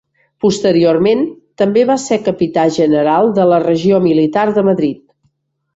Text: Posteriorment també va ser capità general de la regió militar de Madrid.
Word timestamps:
Posteriorment 0.43 1.21
també 1.63 1.83
va 1.91 1.97
ser 2.05 2.19
capità 2.31 2.65
general 2.81 3.33
de 3.39 3.49
la 3.53 3.61
regió 3.69 4.05
militar 4.11 4.51
de 4.59 4.71
Madrid. 4.73 5.03